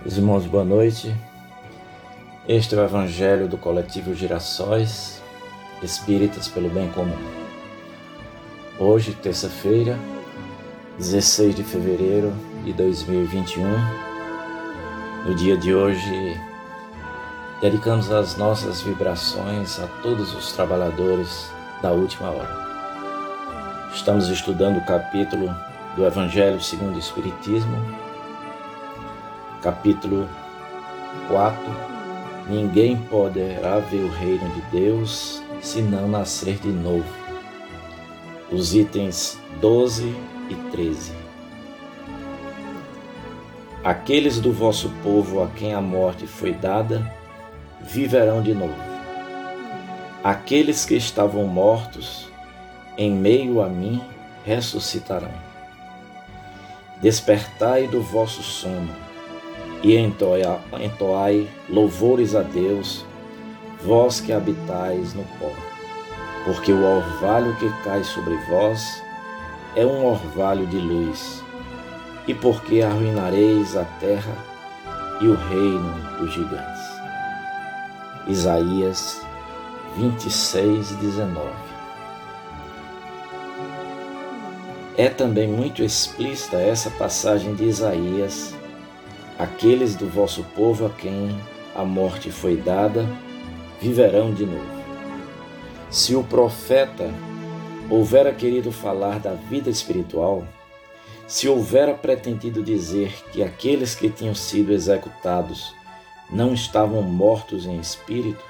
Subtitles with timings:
[0.00, 1.12] Meus irmãos, boa noite.
[2.46, 5.20] Este é o Evangelho do Coletivo Girassóis,
[5.82, 7.18] Espíritas pelo Bem Comum.
[8.78, 9.98] Hoje, terça-feira,
[10.98, 12.32] 16 de fevereiro
[12.64, 13.64] de 2021,
[15.26, 16.40] no dia de hoje,
[17.60, 21.50] dedicamos as nossas vibrações a todos os trabalhadores
[21.82, 22.68] da última hora.
[23.92, 25.52] Estamos estudando o capítulo
[25.96, 28.07] do Evangelho segundo o Espiritismo,
[29.62, 30.28] capítulo
[31.28, 31.58] 4:
[32.48, 37.08] Ninguém poderá ver o reino de Deus se não nascer de novo.
[38.50, 40.14] Os itens 12
[40.48, 41.12] e 13.
[43.84, 47.12] Aqueles do vosso povo a quem a morte foi dada
[47.80, 48.74] viverão de novo.
[50.22, 52.28] Aqueles que estavam mortos
[52.96, 54.02] em meio a mim
[54.44, 55.30] ressuscitarão.
[57.00, 59.07] Despertai do vosso sono
[59.82, 63.04] e entoai louvores a Deus,
[63.84, 65.50] vós que habitais no pó,
[66.44, 69.02] porque o orvalho que cai sobre vós
[69.76, 71.42] é um orvalho de luz,
[72.26, 74.36] e porque arruinareis a terra
[75.20, 76.98] e o reino dos gigantes.
[78.26, 79.20] Isaías
[79.96, 81.48] 26, 19
[84.96, 88.57] É também muito explícita essa passagem de Isaías
[89.38, 91.40] Aqueles do vosso povo a quem
[91.72, 93.08] a morte foi dada
[93.80, 94.66] viverão de novo.
[95.88, 97.08] Se o profeta
[97.88, 100.44] houvera querido falar da vida espiritual,
[101.28, 105.72] se houvera pretendido dizer que aqueles que tinham sido executados
[106.28, 108.44] não estavam mortos em espírito,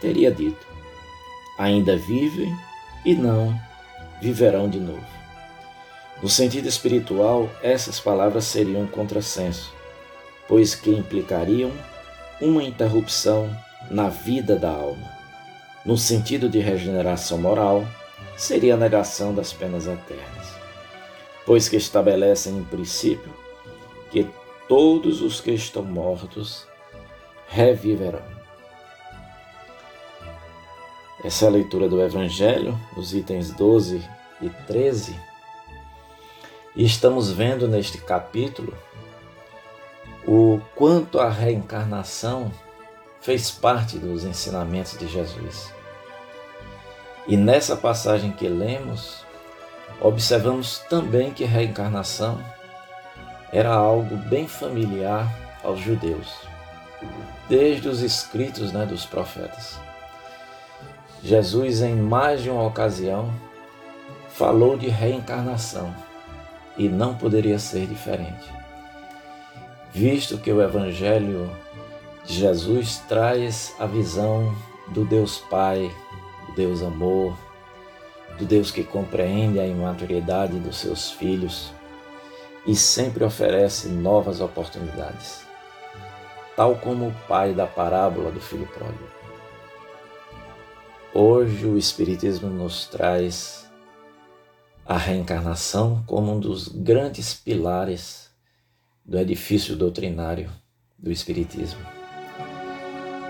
[0.00, 0.66] teria dito:
[1.56, 2.52] ainda vivem
[3.04, 3.56] e não
[4.20, 5.06] viverão de novo.
[6.20, 9.76] No sentido espiritual, essas palavras seriam um contrassenso
[10.48, 11.72] pois que implicariam
[12.40, 13.50] uma interrupção
[13.90, 15.16] na vida da alma.
[15.84, 17.86] No sentido de regeneração moral,
[18.36, 20.54] seria a negação das penas eternas,
[21.44, 23.32] pois que estabelecem em princípio
[24.10, 24.28] que
[24.68, 26.66] todos os que estão mortos
[27.48, 28.36] reviverão.
[31.24, 34.02] Essa é a leitura do Evangelho, os itens 12
[34.42, 35.18] e 13.
[36.74, 38.76] E estamos vendo neste capítulo
[40.26, 42.50] o quanto a reencarnação
[43.20, 45.72] fez parte dos ensinamentos de Jesus.
[47.28, 49.24] E nessa passagem que lemos,
[50.00, 52.40] observamos também que reencarnação
[53.52, 55.32] era algo bem familiar
[55.62, 56.34] aos judeus,
[57.48, 59.78] desde os escritos né, dos profetas.
[61.22, 63.32] Jesus, em mais de uma ocasião,
[64.28, 65.94] falou de reencarnação
[66.76, 68.65] e não poderia ser diferente
[69.96, 71.50] visto que o Evangelho
[72.26, 74.54] de Jesus traz a visão
[74.88, 75.90] do Deus Pai,
[76.46, 77.34] do Deus Amor,
[78.38, 81.72] do Deus que compreende a imaturidade dos seus filhos
[82.66, 85.46] e sempre oferece novas oportunidades,
[86.54, 89.08] tal como o pai da parábola do filho pródigo.
[91.14, 93.66] Hoje o Espiritismo nos traz
[94.84, 98.25] a reencarnação como um dos grandes pilares
[99.06, 100.50] do edifício doutrinário
[100.98, 101.80] do Espiritismo.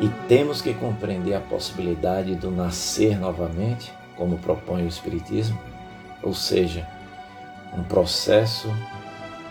[0.00, 5.58] E temos que compreender a possibilidade do nascer novamente, como propõe o Espiritismo,
[6.22, 6.86] ou seja,
[7.76, 8.68] um processo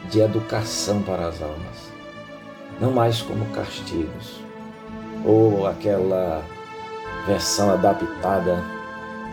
[0.09, 1.91] de educação para as almas,
[2.79, 4.39] não mais como castigos,
[5.23, 6.43] ou aquela
[7.27, 8.63] versão adaptada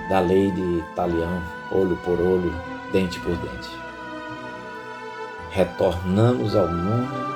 [0.08, 2.52] da lei de Talião, olho por olho,
[2.92, 3.81] dente por dente
[5.52, 7.32] retornamos ao mundo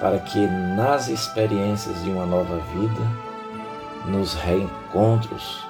[0.00, 3.00] para que nas experiências de uma nova vida,
[4.06, 5.66] nos reencontros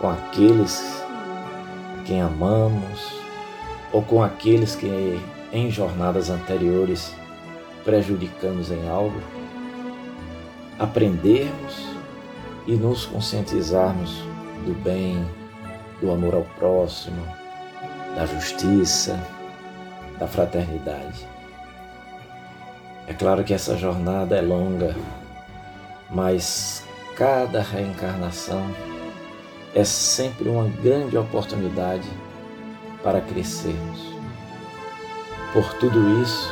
[0.00, 1.04] com aqueles
[2.04, 3.14] quem amamos
[3.92, 5.20] ou com aqueles que
[5.52, 7.14] em jornadas anteriores
[7.84, 9.20] prejudicamos em algo,
[10.78, 11.86] aprendermos
[12.66, 14.10] e nos conscientizarmos
[14.64, 15.24] do bem,
[16.00, 17.22] do amor ao próximo,
[18.16, 19.20] da justiça,
[20.18, 21.26] da fraternidade.
[23.06, 24.96] É claro que essa jornada é longa,
[26.10, 26.82] mas
[27.16, 28.64] cada reencarnação
[29.74, 32.08] é sempre uma grande oportunidade
[33.02, 34.14] para crescermos.
[35.52, 36.50] Por tudo isso,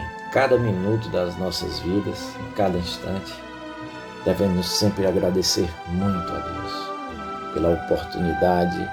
[0.00, 3.32] em cada minuto das nossas vidas, em cada instante,
[4.24, 8.90] devemos sempre agradecer muito a Deus pela oportunidade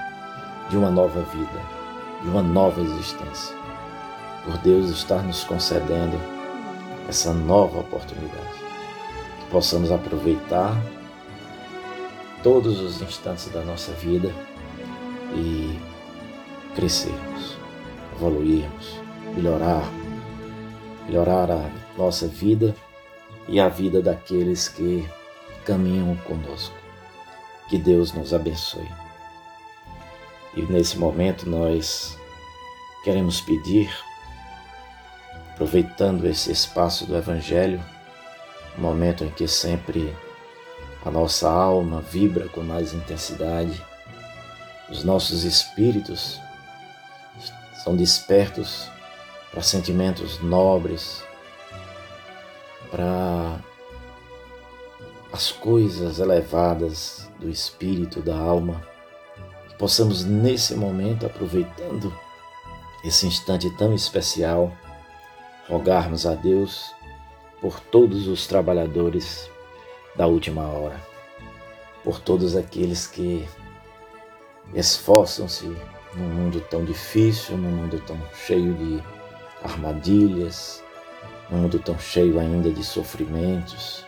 [0.70, 1.75] de uma nova vida
[2.22, 3.54] de uma nova existência.
[4.44, 6.16] Por Deus estar nos concedendo
[7.08, 8.64] essa nova oportunidade.
[9.40, 10.76] Que possamos aproveitar
[12.42, 14.32] todos os instantes da nossa vida
[15.34, 15.78] e
[16.74, 17.58] crescermos,
[18.14, 19.00] evoluirmos,
[19.34, 19.82] melhorar,
[21.06, 22.74] melhorar a nossa vida
[23.48, 25.08] e a vida daqueles que
[25.64, 26.74] caminham conosco.
[27.68, 29.05] Que Deus nos abençoe.
[30.56, 32.18] E nesse momento nós
[33.04, 33.94] queremos pedir,
[35.52, 37.84] aproveitando esse espaço do Evangelho,
[38.78, 40.16] um momento em que sempre
[41.04, 43.84] a nossa alma vibra com mais intensidade,
[44.88, 46.40] os nossos espíritos
[47.84, 48.88] são despertos
[49.50, 51.22] para sentimentos nobres,
[52.90, 53.60] para
[55.32, 58.82] as coisas elevadas do espírito, da alma,
[59.78, 62.12] possamos nesse momento, aproveitando
[63.04, 64.72] esse instante tão especial,
[65.68, 66.94] rogarmos a Deus
[67.60, 69.50] por todos os trabalhadores
[70.14, 71.00] da última hora,
[72.02, 73.46] por todos aqueles que
[74.74, 75.66] esforçam-se
[76.14, 79.02] num mundo tão difícil, num mundo tão cheio de
[79.62, 80.82] armadilhas,
[81.50, 84.04] num mundo tão cheio ainda de sofrimentos,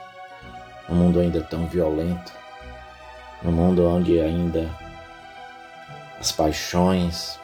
[0.89, 2.33] num mundo ainda tão violento,
[3.43, 4.69] num mundo onde ainda
[6.19, 7.39] as paixões,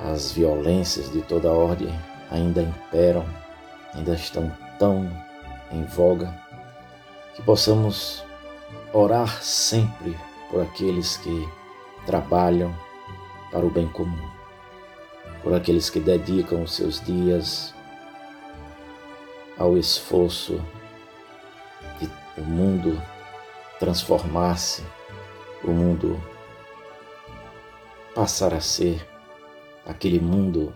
[0.00, 1.92] as violências de toda ordem
[2.30, 3.26] ainda imperam,
[3.94, 5.10] ainda estão tão
[5.72, 6.32] em voga,
[7.34, 8.24] que possamos
[8.92, 10.16] orar sempre
[10.50, 11.48] por aqueles que
[12.06, 12.74] trabalham
[13.50, 14.30] para o bem comum,
[15.42, 17.74] por aqueles que dedicam os seus dias
[19.58, 20.62] ao esforço
[21.98, 22.08] de
[22.40, 23.00] o mundo
[23.80, 24.84] transformar-se,
[25.64, 26.20] o mundo
[28.14, 29.06] passar a ser
[29.84, 30.74] aquele mundo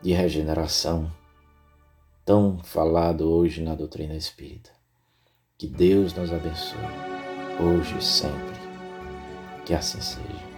[0.00, 1.10] de regeneração
[2.24, 4.70] tão falado hoje na doutrina espírita.
[5.56, 6.78] Que Deus nos abençoe,
[7.60, 8.54] hoje e sempre.
[9.64, 10.53] Que assim seja.